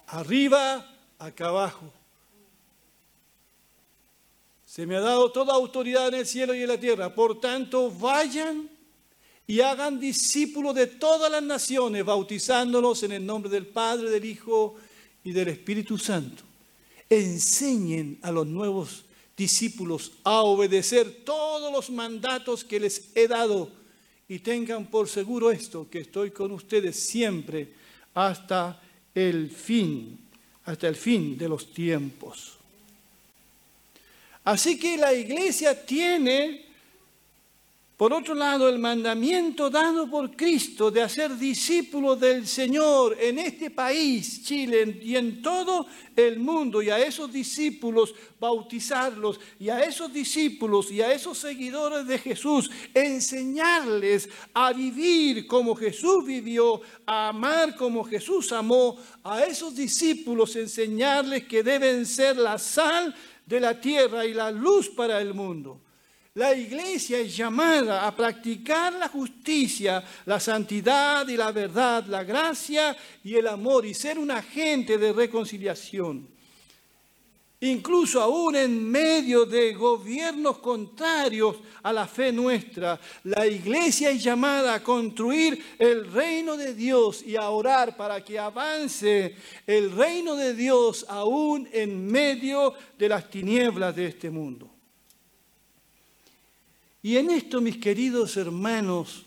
Arriba, 0.07 0.83
acá 1.19 1.49
abajo 1.49 1.93
se 4.73 4.87
me 4.87 4.95
ha 4.95 5.01
dado 5.01 5.31
toda 5.31 5.53
autoridad 5.53 6.07
en 6.07 6.15
el 6.15 6.25
cielo 6.25 6.55
y 6.55 6.63
en 6.63 6.67
la 6.67 6.79
tierra. 6.79 7.13
Por 7.13 7.39
tanto, 7.39 7.91
vayan 7.91 8.67
y 9.45 9.59
hagan 9.59 9.99
discípulos 9.99 10.73
de 10.73 10.87
todas 10.87 11.31
las 11.31 11.43
naciones, 11.43 12.03
bautizándolos 12.03 13.03
en 13.03 13.11
el 13.11 13.23
nombre 13.23 13.51
del 13.51 13.67
Padre, 13.67 14.09
del 14.09 14.25
Hijo 14.25 14.73
y 15.23 15.31
del 15.31 15.49
Espíritu 15.49 15.99
Santo. 15.99 16.41
Enseñen 17.07 18.17
a 18.23 18.31
los 18.31 18.47
nuevos 18.47 19.05
discípulos 19.37 20.13
a 20.23 20.41
obedecer 20.41 21.23
todos 21.23 21.71
los 21.71 21.91
mandatos 21.91 22.63
que 22.63 22.79
les 22.79 23.11
he 23.13 23.27
dado 23.27 23.69
y 24.27 24.39
tengan 24.39 24.87
por 24.87 25.07
seguro 25.07 25.51
esto, 25.51 25.87
que 25.87 25.99
estoy 25.99 26.31
con 26.31 26.51
ustedes 26.51 26.99
siempre 26.99 27.75
hasta 28.15 28.81
el 29.13 29.51
fin, 29.51 30.17
hasta 30.65 30.87
el 30.87 30.95
fin 30.95 31.37
de 31.37 31.47
los 31.47 31.71
tiempos. 31.71 32.62
Así 34.43 34.77
que 34.77 34.97
la 34.97 35.13
iglesia 35.13 35.85
tiene 35.85 36.63
Por 38.03 38.11
otro 38.11 38.33
lado, 38.33 38.67
el 38.67 38.79
mandamiento 38.79 39.69
dado 39.69 40.09
por 40.09 40.35
Cristo 40.35 40.89
de 40.89 41.03
hacer 41.03 41.37
discípulos 41.37 42.19
del 42.19 42.47
Señor 42.47 43.15
en 43.17 43.37
este 43.37 43.69
país, 43.69 44.43
Chile 44.43 44.99
y 45.01 45.15
en 45.15 45.43
todo 45.43 45.85
el 46.15 46.39
mundo, 46.39 46.81
y 46.81 46.89
a 46.89 46.97
esos 46.99 47.31
discípulos 47.31 48.13
bautizarlos, 48.39 49.39
y 49.59 49.69
a 49.69 49.79
esos 49.83 50.11
discípulos 50.11 50.91
y 50.91 51.01
a 51.01 51.13
esos 51.13 51.37
seguidores 51.37 52.05
de 52.07 52.17
Jesús 52.17 52.69
enseñarles 52.93 54.27
a 54.53 54.73
vivir 54.73 55.45
como 55.45 55.75
Jesús 55.75 56.25
vivió, 56.25 56.81
a 57.05 57.29
amar 57.29 57.75
como 57.75 58.03
Jesús 58.03 58.51
amó, 58.51 58.97
a 59.23 59.43
esos 59.43 59.75
discípulos 59.75 60.55
enseñarles 60.55 61.45
que 61.45 61.63
deben 61.63 62.05
ser 62.05 62.37
la 62.37 62.57
sal 62.57 63.15
de 63.45 63.59
la 63.59 63.79
tierra 63.79 64.25
y 64.25 64.33
la 64.33 64.51
luz 64.51 64.89
para 64.89 65.19
el 65.19 65.33
mundo. 65.33 65.81
La 66.35 66.55
iglesia 66.55 67.19
es 67.19 67.37
llamada 67.37 68.07
a 68.07 68.15
practicar 68.15 68.93
la 68.93 69.07
justicia, 69.07 70.03
la 70.25 70.39
santidad 70.39 71.27
y 71.27 71.37
la 71.37 71.51
verdad, 71.51 72.05
la 72.07 72.23
gracia 72.23 72.97
y 73.23 73.35
el 73.35 73.47
amor 73.47 73.85
y 73.85 73.93
ser 73.93 74.17
un 74.17 74.31
agente 74.31 74.97
de 74.97 75.13
reconciliación. 75.13 76.27
Incluso 77.63 78.21
aún 78.21 78.57
en 78.57 78.91
medio 78.91 79.45
de 79.45 79.73
gobiernos 79.73 80.57
contrarios 80.57 81.55
a 81.81 81.93
la 81.93 82.05
fe 82.05 82.29
nuestra, 82.33 82.99
la 83.23 83.47
iglesia 83.47 84.09
es 84.09 84.21
llamada 84.21 84.73
a 84.73 84.83
construir 84.83 85.63
el 85.79 86.11
reino 86.11 86.57
de 86.57 86.73
Dios 86.73 87.23
y 87.25 87.37
a 87.37 87.49
orar 87.49 87.95
para 87.95 88.21
que 88.21 88.37
avance 88.37 89.37
el 89.65 89.91
reino 89.91 90.35
de 90.35 90.53
Dios 90.53 91.05
aún 91.07 91.69
en 91.71 92.05
medio 92.05 92.73
de 92.99 93.07
las 93.07 93.29
tinieblas 93.29 93.95
de 93.95 94.07
este 94.07 94.29
mundo. 94.29 94.69
Y 97.01 97.15
en 97.15 97.31
esto, 97.31 97.61
mis 97.61 97.77
queridos 97.77 98.35
hermanos, 98.35 99.23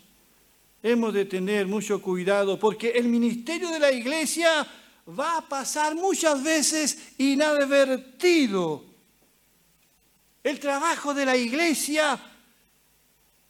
hemos 0.83 1.11
de 1.11 1.25
tener 1.25 1.65
mucho 1.65 1.99
cuidado 2.03 2.59
porque 2.59 2.89
el 2.89 3.07
ministerio 3.07 3.71
de 3.71 3.79
la 3.79 3.91
iglesia 3.91 4.67
va 5.07 5.37
a 5.37 5.41
pasar 5.41 5.95
muchas 5.95 6.43
veces 6.43 7.13
inadvertido. 7.17 8.85
El 10.43 10.59
trabajo 10.59 11.13
de 11.13 11.25
la 11.25 11.35
iglesia 11.35 12.19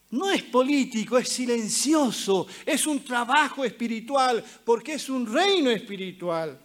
no 0.10 0.32
es 0.32 0.44
político, 0.44 1.18
es 1.18 1.30
silencioso, 1.30 2.48
es 2.66 2.88
un 2.88 3.04
trabajo 3.04 3.66
espiritual 3.66 4.44
porque 4.64 4.94
es 4.94 5.10
un 5.10 5.32
reino 5.32 5.70
espiritual. 5.70 6.60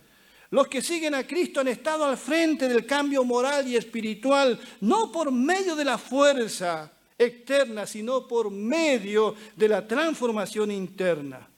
Los 0.51 0.69
que 0.69 0.83
siguen 0.83 1.15
a 1.15 1.27
Cristo 1.27 1.61
han 1.61 1.69
estado 1.69 2.05
al 2.05 2.19
frente 2.19 2.69
del 2.69 2.85
cambio 2.85 3.25
moral 3.25 3.67
y 3.67 3.77
espiritual, 3.77 4.61
no 4.83 5.11
por 5.11 5.33
medio 5.33 5.75
de 5.75 5.85
la 5.85 5.97
fuerza, 5.97 6.93
externa, 7.17 7.87
sino 7.87 8.29
por 8.29 8.51
medio 8.51 9.35
de 9.57 9.69
la 9.69 9.87
transformación 9.87 10.71
interna. 10.71 11.49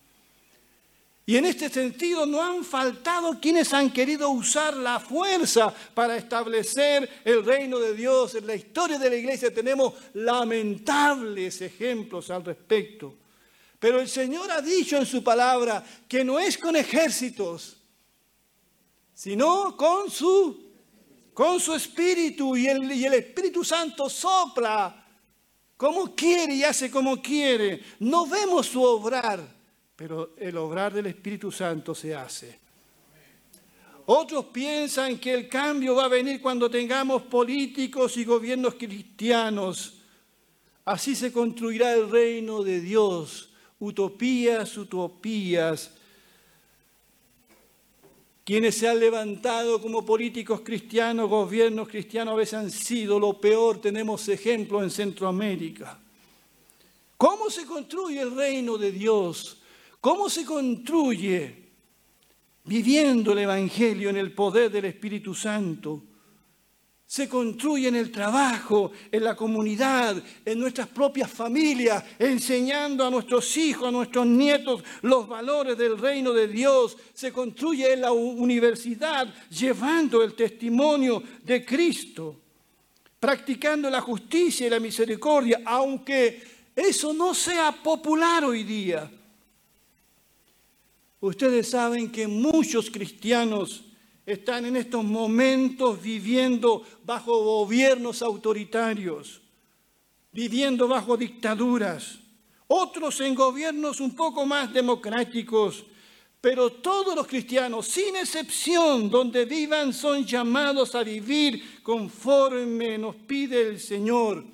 Y 1.27 1.37
en 1.37 1.47
este 1.47 1.71
sentido 1.71 2.27
no 2.27 2.43
han 2.43 2.65
faltado 2.65 3.41
quienes 3.41 3.73
han 3.73 3.91
querido 3.91 4.29
usar 4.29 4.77
la 4.77 5.01
fuerza 5.01 5.73
para 5.95 6.17
establecer 6.17 7.23
el 7.25 7.45
reino 7.45 7.79
de 7.79 7.95
Dios. 7.95 8.35
En 8.35 8.47
la 8.47 8.55
historia 8.55 8.99
de 8.99 9.09
la 9.09 9.17
iglesia 9.17 9.53
tenemos 9.53 9.95
lamentables 10.13 11.63
ejemplos 11.63 12.31
al 12.31 12.45
respecto. 12.45 13.15
Pero 13.79 14.01
el 14.01 14.09
Señor 14.09 14.51
ha 14.51 14.61
dicho 14.61 14.99
en 14.99 15.07
su 15.07 15.25
palabra 15.25 15.83
que 16.07 16.25
no 16.25 16.39
es 16.39 16.59
con 16.59 16.77
ejércitos, 16.77 17.79
sino 19.15 19.77
con 19.77 20.11
su, 20.11 20.73
con 21.33 21.59
su 21.59 21.75
espíritu 21.75 22.55
y 22.57 22.67
el, 22.67 22.93
y 22.93 23.05
el 23.07 23.15
Espíritu 23.15 23.65
Santo 23.65 24.11
sopla 24.11 25.07
como 25.77 26.15
quiere 26.15 26.55
y 26.55 26.65
hace 26.65 26.91
como 26.91 27.21
quiere. 27.21 27.83
No 27.99 28.27
vemos 28.27 28.67
su 28.67 28.83
obrar, 28.83 29.41
pero 29.97 30.35
el 30.39 30.57
obrar 30.57 30.93
del 30.93 31.07
Espíritu 31.07 31.51
Santo 31.53 31.95
se 31.95 32.15
hace. 32.15 32.59
Otros 34.07 34.47
piensan 34.47 35.19
que 35.19 35.33
el 35.33 35.49
cambio 35.49 35.95
va 35.95 36.05
a 36.05 36.09
venir 36.09 36.41
cuando 36.41 36.71
tengamos 36.71 37.23
políticos 37.23 38.17
y 38.17 38.25
gobiernos 38.25 38.75
cristianos. 38.75 39.95
Así 40.85 41.15
se 41.15 41.33
construirá 41.33 41.95
el 41.95 42.11
reino 42.11 42.63
de 42.63 42.81
Dios. 42.81 43.51
Utopías, 43.79 44.77
utopías 44.77 45.91
quienes 48.45 48.77
se 48.77 48.87
han 48.87 49.01
levantado 49.01 49.81
como 49.81 50.05
políticos 50.05 50.61
cristianos, 50.63 51.31
gobiernos 51.31 51.89
cristianos, 51.89 52.35
a 52.35 52.37
veces 52.37 52.55
han 52.55 52.71
sido 52.71 53.19
lo 53.19 53.41
peor. 53.41 53.81
Tenemos 53.81 54.29
ejemplos 54.29 54.83
en 54.83 54.91
Centroamérica. 54.91 55.99
¿Cómo 57.17 57.49
se 57.49 57.65
construye 57.65 58.21
el 58.21 58.37
reino 58.37 58.77
de 58.77 58.93
Dios? 58.93 59.57
¿Cómo 60.05 60.29
se 60.29 60.45
construye? 60.45 61.63
Viviendo 62.65 63.33
el 63.33 63.39
Evangelio 63.39 64.11
en 64.11 64.19
el 64.19 64.35
poder 64.35 64.71
del 64.71 64.85
Espíritu 64.85 65.35
Santo 65.35 66.03
se 67.07 67.27
construye 67.27 67.89
en 67.89 67.97
el 67.97 68.13
trabajo, 68.13 68.93
en 69.11 69.25
la 69.25 69.35
comunidad, 69.35 70.23
en 70.45 70.59
nuestras 70.59 70.89
propias 70.89 71.31
familias, 71.31 72.05
enseñando 72.19 73.07
a 73.07 73.11
nuestros 73.11 73.57
hijos, 73.57 73.89
a 73.89 73.91
nuestros 73.91 74.27
nietos 74.27 74.85
los 75.01 75.27
valores 75.27 75.79
del 75.79 75.97
reino 75.97 76.35
de 76.35 76.49
Dios. 76.49 76.99
Se 77.15 77.33
construye 77.33 77.95
en 77.95 78.03
la 78.03 78.13
universidad, 78.13 79.33
llevando 79.49 80.23
el 80.23 80.35
testimonio 80.35 81.23
de 81.43 81.65
Cristo, 81.65 82.43
practicando 83.19 83.89
la 83.89 84.03
justicia 84.03 84.67
y 84.67 84.71
la 84.71 84.81
misericordia, 84.81 85.63
aunque 85.65 86.43
eso 86.77 87.15
no 87.15 87.33
sea 87.33 87.73
popular 87.73 88.45
hoy 88.45 88.65
día. 88.65 89.11
Ustedes 91.25 91.71
saben 91.71 92.13
que 92.13 92.29
muchos 92.29 92.91
cristianos 92.91 93.83
están 94.27 94.67
en 94.67 94.77
estos 94.77 95.03
momentos 95.03 96.03
viviendo 96.03 96.85
bajo 97.03 97.43
gobiernos 97.43 98.21
autoritarios, 98.21 99.41
viviendo 100.33 100.87
bajo 100.87 101.17
dictaduras, 101.17 102.19
otros 102.67 103.23
en 103.23 103.35
gobiernos 103.35 104.01
un 104.01 104.15
poco 104.15 104.45
más 104.45 104.71
democráticos, 104.71 105.87
pero 106.43 106.71
todos 106.71 107.17
los 107.17 107.27
cristianos, 107.27 107.87
sin 107.87 108.17
excepción, 108.17 109.09
donde 109.09 109.47
vivan, 109.47 109.95
son 109.95 110.27
llamados 110.27 110.95
a 110.95 111.03
vivir 111.03 111.83
conforme 111.83 112.99
nos 112.99 113.17
pide 113.17 113.63
el 113.67 113.81
Señor, 113.81 114.45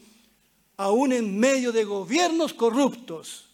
aún 0.77 1.13
en 1.15 1.37
medio 1.37 1.73
de 1.73 1.83
gobiernos 1.83 2.55
corruptos. 2.55 3.50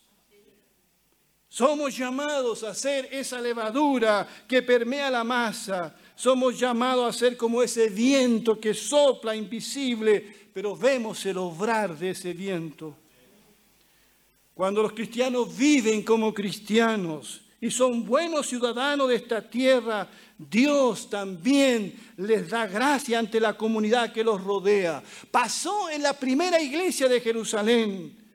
Somos 1.57 1.97
llamados 1.97 2.63
a 2.65 2.75
ser 2.75 3.09
esa 3.11 3.41
levadura 3.41 4.29
que 4.47 4.61
permea 4.61 5.11
la 5.11 5.25
masa, 5.25 5.97
somos 6.15 6.61
llamados 6.61 7.09
a 7.09 7.19
ser 7.19 7.35
como 7.35 7.63
ese 7.63 7.89
viento 7.89 8.61
que 8.61 8.75
sopla 8.75 9.35
invisible, 9.35 10.51
pero 10.53 10.77
vemos 10.77 11.25
el 11.25 11.39
obrar 11.39 11.97
de 11.97 12.11
ese 12.11 12.35
viento. 12.35 12.95
Cuando 14.53 14.83
los 14.83 14.93
cristianos 14.93 15.57
viven 15.57 16.03
como 16.03 16.35
cristianos 16.35 17.41
y 17.59 17.71
son 17.71 18.05
buenos 18.05 18.49
ciudadanos 18.49 19.09
de 19.09 19.15
esta 19.15 19.41
tierra, 19.41 20.07
Dios 20.37 21.09
también 21.09 21.99
les 22.19 22.51
da 22.51 22.67
gracia 22.67 23.19
ante 23.19 23.41
la 23.41 23.57
comunidad 23.57 24.13
que 24.13 24.23
los 24.23 24.45
rodea. 24.45 25.03
Pasó 25.31 25.89
en 25.89 26.03
la 26.03 26.13
primera 26.13 26.61
iglesia 26.61 27.09
de 27.09 27.19
Jerusalén, 27.19 28.26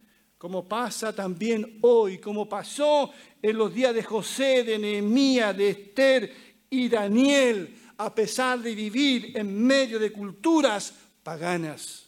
como 0.42 0.68
pasa 0.68 1.14
también 1.14 1.78
hoy, 1.82 2.18
como 2.18 2.50
pasó 2.50 3.12
en 3.44 3.56
los 3.56 3.72
días 3.72 3.94
de 3.94 4.02
José, 4.02 4.64
de 4.64 4.80
Nehemías, 4.80 5.56
de 5.56 5.70
Esther 5.70 6.36
y 6.68 6.90
Daniel, 6.90 7.78
a 7.96 8.16
pesar 8.16 8.60
de 8.60 8.74
vivir 8.74 9.38
en 9.38 9.64
medio 9.64 10.00
de 10.00 10.12
culturas 10.12 10.96
paganas. 11.22 12.08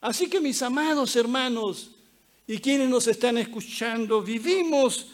Así 0.00 0.28
que 0.28 0.40
mis 0.40 0.60
amados 0.60 1.14
hermanos 1.14 1.92
y 2.48 2.58
quienes 2.58 2.88
nos 2.88 3.06
están 3.06 3.38
escuchando, 3.38 4.20
vivimos, 4.20 5.12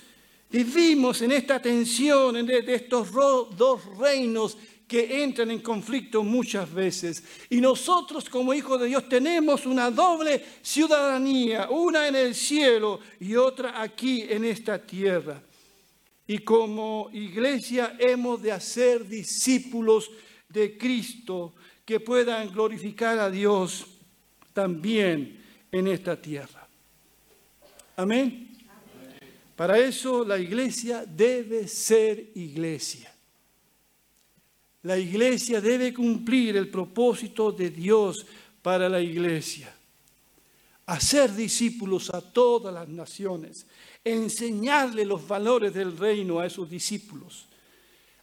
vivimos 0.48 1.20
en 1.20 1.32
esta 1.32 1.60
tensión 1.60 2.46
de 2.46 2.74
estos 2.74 3.12
dos 3.12 3.84
reinos 3.98 4.56
que 4.86 5.22
entran 5.22 5.50
en 5.50 5.60
conflicto 5.60 6.22
muchas 6.22 6.72
veces. 6.72 7.24
Y 7.50 7.60
nosotros 7.60 8.28
como 8.28 8.52
hijos 8.52 8.80
de 8.80 8.88
Dios 8.88 9.08
tenemos 9.08 9.66
una 9.66 9.90
doble 9.90 10.44
ciudadanía, 10.62 11.68
una 11.70 12.08
en 12.08 12.16
el 12.16 12.34
cielo 12.34 13.00
y 13.20 13.34
otra 13.34 13.80
aquí 13.80 14.26
en 14.28 14.44
esta 14.44 14.78
tierra. 14.78 15.42
Y 16.26 16.38
como 16.38 17.10
iglesia 17.12 17.96
hemos 17.98 18.42
de 18.42 18.52
hacer 18.52 19.06
discípulos 19.06 20.10
de 20.48 20.76
Cristo 20.78 21.54
que 21.84 22.00
puedan 22.00 22.50
glorificar 22.50 23.18
a 23.18 23.30
Dios 23.30 23.86
también 24.52 25.42
en 25.70 25.88
esta 25.88 26.20
tierra. 26.20 26.66
Amén. 27.96 28.50
Para 29.56 29.78
eso 29.78 30.24
la 30.24 30.38
iglesia 30.38 31.04
debe 31.06 31.68
ser 31.68 32.30
iglesia. 32.34 33.13
La 34.84 34.98
iglesia 34.98 35.60
debe 35.60 35.92
cumplir 35.94 36.56
el 36.56 36.68
propósito 36.68 37.50
de 37.50 37.70
Dios 37.70 38.24
para 38.62 38.88
la 38.88 39.00
iglesia. 39.00 39.74
hacer 40.86 41.34
discípulos 41.34 42.10
a 42.10 42.20
todas 42.20 42.72
las 42.74 42.86
naciones, 42.86 43.66
enseñarle 44.04 45.06
los 45.06 45.26
valores 45.26 45.72
del 45.72 45.96
reino 45.96 46.38
a 46.38 46.46
esos 46.46 46.68
discípulos. 46.68 47.46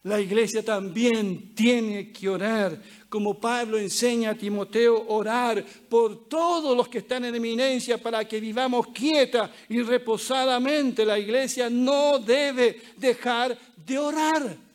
La 0.03 0.19
iglesia 0.19 0.63
también 0.63 1.55
tiene 1.55 2.11
que 2.11 2.29
orar, 2.29 2.79
como 3.09 3.39
Pablo 3.39 3.79
enseña 3.79 4.29
a 4.29 4.35
Timoteo, 4.35 5.05
orar 5.07 5.65
por 5.89 6.27
todos 6.27 6.77
los 6.77 6.87
que 6.87 6.99
están 6.99 7.25
en 7.25 7.33
eminencia 7.33 7.97
para 7.97 8.27
que 8.27 8.39
vivamos 8.39 8.89
quieta 8.89 9.51
y 9.69 9.81
reposadamente. 9.81 11.03
La 11.03 11.17
iglesia 11.17 11.67
no 11.67 12.19
debe 12.19 12.79
dejar 12.97 13.57
de 13.85 13.97
orar. 13.97 14.70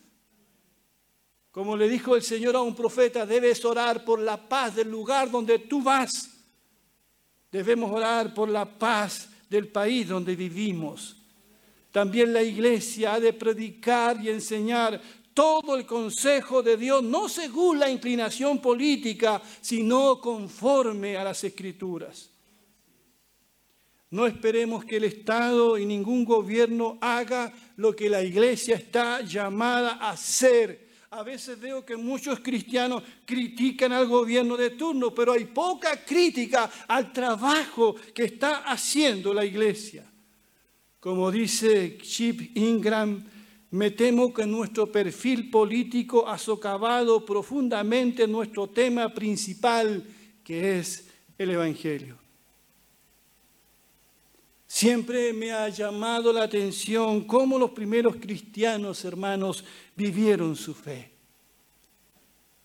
Como 1.57 1.75
le 1.75 1.88
dijo 1.88 2.14
el 2.14 2.23
Señor 2.23 2.55
a 2.55 2.61
un 2.61 2.75
profeta, 2.75 3.25
debes 3.25 3.64
orar 3.64 4.05
por 4.05 4.21
la 4.21 4.37
paz 4.37 4.77
del 4.77 4.90
lugar 4.90 5.31
donde 5.31 5.61
tú 5.61 5.83
vas. 5.83 6.29
Debemos 7.51 7.90
orar 7.90 8.35
por 8.35 8.51
la 8.51 8.66
paz 8.66 9.27
del 9.49 9.69
país 9.69 10.07
donde 10.07 10.37
vivimos. 10.37 11.16
También 11.90 12.35
la 12.35 12.42
iglesia 12.42 13.14
ha 13.14 13.21
de 13.21 13.33
predicar 13.33 14.23
y 14.23 14.29
enseñar 14.29 15.01
todo 15.33 15.77
el 15.77 15.87
consejo 15.87 16.62
de 16.62 16.77
Dios, 16.77 17.03
no 17.03 17.27
según 17.27 17.79
la 17.79 17.88
inclinación 17.88 18.61
política, 18.61 19.40
sino 19.62 20.21
conforme 20.21 21.16
a 21.16 21.25
las 21.25 21.42
escrituras. 21.42 22.29
No 24.11 24.27
esperemos 24.27 24.85
que 24.85 24.99
el 24.99 25.05
Estado 25.05 25.79
y 25.79 25.87
ningún 25.87 26.27
gobierno 26.27 26.99
haga 27.01 27.51
lo 27.77 27.97
que 27.97 28.11
la 28.11 28.23
iglesia 28.23 28.77
está 28.77 29.23
llamada 29.23 29.92
a 29.92 30.11
hacer. 30.11 30.86
A 31.16 31.22
veces 31.22 31.59
veo 31.59 31.83
que 31.83 31.96
muchos 31.96 32.40
cristianos 32.40 33.02
critican 33.24 33.90
al 33.90 34.07
gobierno 34.07 34.55
de 34.55 34.68
turno, 34.68 35.14
pero 35.14 35.33
hay 35.33 35.46
poca 35.46 36.05
crítica 36.05 36.70
al 36.87 37.11
trabajo 37.11 37.96
que 38.14 38.24
está 38.24 38.59
haciendo 38.70 39.33
la 39.33 39.42
iglesia. 39.42 40.05
Como 41.00 41.31
dice 41.31 41.96
Chip 42.02 42.55
Ingram, 42.59 43.24
me 43.70 43.92
temo 43.92 44.35
que 44.35 44.44
nuestro 44.44 44.92
perfil 44.92 45.48
político 45.48 46.29
ha 46.29 46.37
socavado 46.37 47.24
profundamente 47.24 48.29
nuestro 48.29 48.68
tema 48.68 49.14
principal, 49.14 50.05
que 50.44 50.79
es 50.81 51.09
el 51.38 51.50
Evangelio. 51.52 52.25
Siempre 54.66 55.33
me 55.33 55.52
ha 55.52 55.68
llamado 55.68 56.33
la 56.33 56.42
atención 56.42 57.24
cómo 57.24 57.59
los 57.59 57.70
primeros 57.70 58.16
cristianos, 58.16 59.05
hermanos, 59.05 59.64
vivieron 59.94 60.57
su 60.57 60.74
fe. 60.74 61.11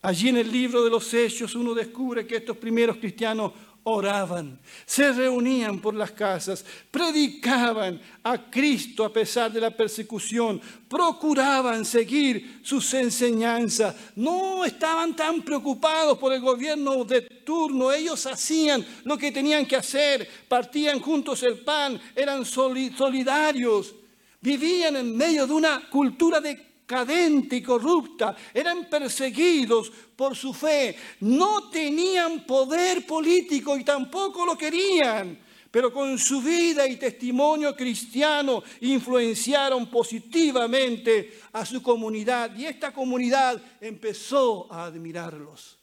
Allí 0.01 0.29
en 0.29 0.37
el 0.37 0.51
libro 0.51 0.83
de 0.83 0.89
los 0.89 1.13
Hechos 1.13 1.53
uno 1.53 1.75
descubre 1.75 2.25
que 2.25 2.37
estos 2.37 2.57
primeros 2.57 2.97
cristianos 2.97 3.51
oraban, 3.83 4.59
se 4.85 5.11
reunían 5.11 5.79
por 5.79 5.93
las 5.93 6.11
casas, 6.11 6.63
predicaban 6.91 7.99
a 8.23 8.49
Cristo 8.49 9.03
a 9.03 9.11
pesar 9.11 9.51
de 9.51 9.59
la 9.59 9.71
persecución, 9.71 10.61
procuraban 10.87 11.83
seguir 11.83 12.59
sus 12.63 12.93
enseñanzas, 12.93 13.95
no 14.15 14.63
estaban 14.63 15.15
tan 15.15 15.41
preocupados 15.41 16.17
por 16.17 16.31
el 16.33 16.41
gobierno 16.41 17.03
de 17.03 17.21
turno, 17.21 17.91
ellos 17.91 18.25
hacían 18.25 18.85
lo 19.03 19.17
que 19.17 19.31
tenían 19.31 19.65
que 19.65 19.75
hacer, 19.75 20.27
partían 20.47 20.99
juntos 20.99 21.41
el 21.43 21.59
pan, 21.59 21.99
eran 22.15 22.45
solidarios, 22.45 23.95
vivían 24.39 24.95
en 24.95 25.15
medio 25.17 25.47
de 25.47 25.53
una 25.53 25.89
cultura 25.89 26.39
de 26.39 26.70
cadente 26.91 27.55
y 27.55 27.61
corrupta, 27.61 28.35
eran 28.53 28.89
perseguidos 28.89 29.89
por 30.13 30.35
su 30.35 30.53
fe, 30.53 30.93
no 31.21 31.69
tenían 31.69 32.45
poder 32.45 33.05
político 33.05 33.77
y 33.77 33.85
tampoco 33.85 34.45
lo 34.45 34.57
querían, 34.57 35.39
pero 35.71 35.93
con 35.93 36.19
su 36.19 36.41
vida 36.41 36.85
y 36.85 36.97
testimonio 36.97 37.73
cristiano 37.77 38.61
influenciaron 38.81 39.89
positivamente 39.89 41.39
a 41.53 41.65
su 41.65 41.81
comunidad 41.81 42.53
y 42.57 42.65
esta 42.65 42.91
comunidad 42.91 43.61
empezó 43.79 44.69
a 44.69 44.83
admirarlos. 44.83 45.79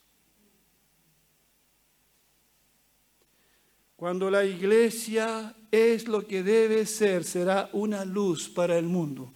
Cuando 3.97 4.31
la 4.31 4.45
iglesia 4.45 5.55
es 5.71 6.07
lo 6.07 6.27
que 6.27 6.43
debe 6.43 6.85
ser, 6.85 7.25
será 7.25 7.71
una 7.73 8.05
luz 8.05 8.51
para 8.51 8.77
el 8.77 8.85
mundo. 8.85 9.33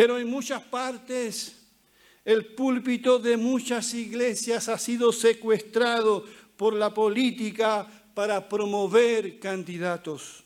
Pero 0.00 0.18
en 0.18 0.30
muchas 0.30 0.62
partes 0.62 1.54
el 2.24 2.54
púlpito 2.54 3.18
de 3.18 3.36
muchas 3.36 3.92
iglesias 3.92 4.70
ha 4.70 4.78
sido 4.78 5.12
secuestrado 5.12 6.24
por 6.56 6.72
la 6.72 6.94
política 6.94 7.86
para 8.14 8.48
promover 8.48 9.38
candidatos, 9.38 10.42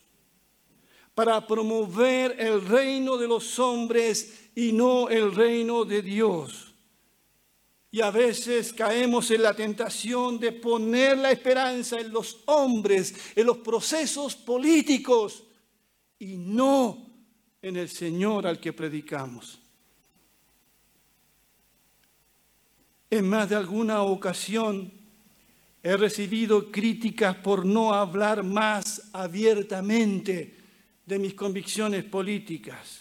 para 1.15 1.47
promover 1.47 2.35
el 2.37 2.67
reino 2.67 3.17
de 3.17 3.29
los 3.29 3.57
hombres 3.61 4.51
y 4.57 4.73
no 4.73 5.09
el 5.09 5.33
reino 5.33 5.85
de 5.85 6.03
Dios. 6.03 6.75
Y 7.93 8.01
a 8.01 8.11
veces 8.11 8.73
caemos 8.73 9.31
en 9.31 9.45
la 9.45 9.55
tentación 9.55 10.41
de 10.41 10.51
poner 10.51 11.17
la 11.17 11.31
esperanza 11.31 12.01
en 12.01 12.11
los 12.11 12.39
hombres, 12.47 13.15
en 13.37 13.47
los 13.47 13.59
procesos 13.59 14.35
políticos 14.35 15.45
y 16.19 16.39
no 16.39 17.04
en 17.65 17.77
el 17.77 17.89
Señor 17.89 18.47
al 18.47 18.61
que 18.61 18.75
predicamos. 18.75 19.59
En 23.09 23.27
más 23.27 23.49
de 23.49 23.57
alguna 23.57 24.03
ocasión 24.03 24.93
he 25.83 25.97
recibido 25.97 26.71
críticas 26.71 27.37
por 27.37 27.65
no 27.65 27.95
hablar 27.95 28.43
más 28.43 29.09
abiertamente 29.15 30.59
de 31.07 31.19
mis 31.19 31.33
convicciones 31.33 32.05
políticas. 32.05 33.01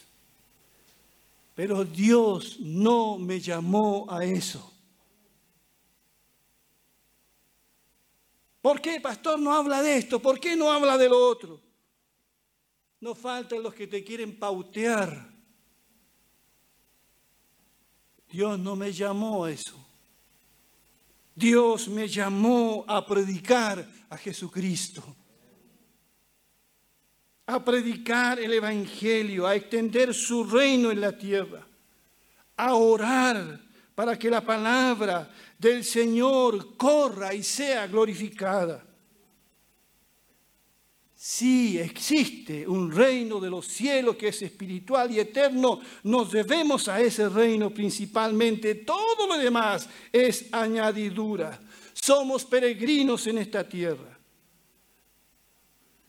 Pero 1.56 1.84
Dios 1.84 2.58
no 2.62 3.18
me 3.18 3.42
llamó 3.42 4.08
a 4.10 4.24
eso. 4.24 4.74
¿Por 8.62 8.80
qué, 8.80 9.02
pastor, 9.02 9.38
no 9.40 9.54
habla 9.54 9.82
de 9.82 9.98
esto? 9.98 10.22
¿Por 10.22 10.40
qué 10.40 10.56
no 10.56 10.72
habla 10.72 10.98
de 10.98 11.10
lo 11.10 11.18
otro? 11.28 11.73
No 13.04 13.14
faltan 13.14 13.62
los 13.62 13.74
que 13.74 13.86
te 13.86 14.02
quieren 14.02 14.40
pautear. 14.40 15.30
Dios 18.32 18.58
no 18.58 18.78
me 18.78 18.94
llamó 18.94 19.44
a 19.44 19.52
eso. 19.52 19.76
Dios 21.36 21.90
me 21.90 22.08
llamó 22.08 22.86
a 22.88 23.06
predicar 23.06 23.86
a 24.10 24.16
Jesucristo, 24.16 25.04
a 27.46 27.62
predicar 27.62 28.40
el 28.40 28.54
Evangelio, 28.54 29.48
a 29.48 29.56
extender 29.56 30.14
su 30.14 30.46
reino 30.46 30.90
en 30.90 31.02
la 31.02 31.18
tierra, 31.18 31.68
a 32.56 32.74
orar 32.74 33.60
para 33.94 34.18
que 34.18 34.30
la 34.30 34.40
palabra 34.40 35.30
del 35.60 35.84
Señor 35.84 36.78
corra 36.78 37.34
y 37.34 37.44
sea 37.44 37.86
glorificada. 37.86 38.93
Si 41.26 41.80
existe 41.80 42.68
un 42.68 42.92
reino 42.92 43.40
de 43.40 43.50
los 43.50 43.66
cielos 43.66 44.18
que 44.18 44.28
es 44.28 44.42
espiritual 44.42 45.10
y 45.10 45.22
eterno, 45.22 45.80
nos 46.04 46.34
debemos 46.34 46.90
a 46.90 47.00
ese 47.00 47.30
reino 47.30 47.74
principalmente. 47.74 48.76
Todo 48.76 49.26
lo 49.26 49.38
demás 49.38 49.88
es 50.12 50.54
añadidura. 50.54 51.62
Somos 51.94 52.44
peregrinos 52.44 53.26
en 53.28 53.38
esta 53.38 53.66
tierra. 53.66 54.20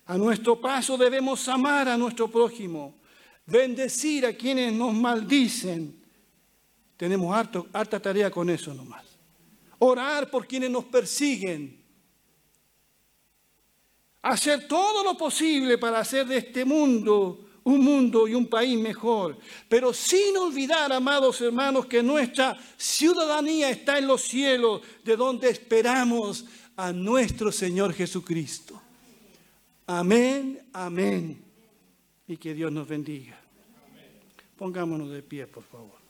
A 0.07 0.19
nuestro 0.19 0.61
paso 0.61 0.99
debemos 0.99 1.47
amar 1.47 1.89
a 1.89 1.97
nuestro 1.97 2.29
prójimo, 2.29 2.97
bendecir 3.47 4.27
a 4.27 4.33
quienes 4.33 4.73
nos 4.73 4.93
maldicen. 4.93 5.97
Tenemos 6.97 7.37
harta 7.73 8.01
tarea 8.01 8.33
con 8.33 8.51
eso 8.51 8.75
nomás. 8.75 9.05
Orar 9.79 10.29
por 10.29 10.45
quienes 10.45 10.73
nos 10.73 10.87
persiguen 10.87 11.84
hacer 14.25 14.67
todo 14.67 15.05
lo 15.05 15.17
posible 15.17 15.77
para 15.77 16.01
hacer 16.01 16.27
de 16.27 16.39
este 16.39 16.65
mundo 16.65 17.41
un 17.65 17.83
mundo 17.83 18.29
y 18.29 18.35
un 18.35 18.47
país 18.47 18.79
mejor, 18.79 19.39
pero 19.69 19.95
sin 19.95 20.37
olvidar, 20.37 20.93
amados 20.93 21.41
hermanos, 21.41 21.87
que 21.87 22.03
nuestra 22.03 22.59
ciudadanía 22.77 23.71
está 23.71 23.99
en 23.99 24.07
los 24.07 24.23
cielos, 24.23 24.83
de 25.03 25.17
donde 25.17 25.49
esperamos 25.49 26.45
a 26.77 26.93
nuestro 26.93 27.51
Señor 27.51 27.95
Jesucristo. 27.95 28.81
Amén, 29.87 30.67
amén. 30.75 31.43
Y 32.27 32.37
que 32.37 32.53
Dios 32.53 32.71
nos 32.71 32.87
bendiga. 32.87 33.39
Pongámonos 34.59 35.11
de 35.11 35.23
pie, 35.23 35.47
por 35.47 35.65
favor. 35.65 36.05